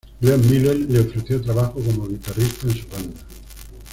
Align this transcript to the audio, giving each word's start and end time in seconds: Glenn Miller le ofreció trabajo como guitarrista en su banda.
Glenn 0.19 0.41
Miller 0.49 0.75
le 0.89 0.99
ofreció 1.01 1.39
trabajo 1.39 1.73
como 1.79 2.07
guitarrista 2.07 2.65
en 2.65 2.73
su 2.73 2.87
banda. 2.87 3.19